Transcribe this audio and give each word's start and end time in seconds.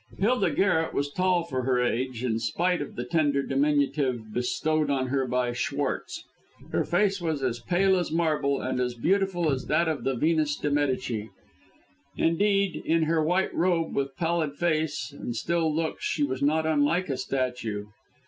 Hilda 0.17 0.49
Garret 0.49 0.95
was 0.95 1.11
tall 1.11 1.43
for 1.43 1.61
her 1.61 1.79
age, 1.79 2.23
in 2.23 2.39
spite 2.39 2.81
of 2.81 2.95
the 2.95 3.05
tender 3.05 3.43
diminutive 3.43 4.33
bestowed 4.33 4.89
on 4.89 5.09
her 5.09 5.27
by 5.27 5.53
Schwartz. 5.53 6.23
Her 6.71 6.83
face 6.83 7.21
was 7.21 7.43
as 7.43 7.59
pale 7.59 7.95
as 7.99 8.11
marble, 8.11 8.59
and 8.61 8.79
as 8.79 8.95
beautiful 8.95 9.51
as 9.51 9.67
that 9.67 9.87
of 9.87 10.03
the 10.03 10.15
Venus 10.15 10.57
de 10.57 10.71
Medici. 10.71 11.29
Indeed, 12.17 12.81
in 12.83 13.03
her 13.03 13.23
white 13.23 13.53
robe, 13.53 13.95
with 13.95 14.17
pallid 14.17 14.55
face 14.55 15.11
and 15.15 15.35
still 15.35 15.71
looks, 15.71 16.03
she 16.03 16.23
was 16.23 16.41
not 16.41 16.65
unlike 16.65 17.07
a 17.07 17.15
statue. 17.17 17.85